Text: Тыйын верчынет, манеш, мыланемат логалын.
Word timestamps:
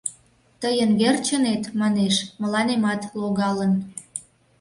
Тыйын 0.61 0.91
верчынет, 0.99 1.63
манеш, 1.79 2.15
мыланемат 2.41 3.01
логалын. 3.19 3.73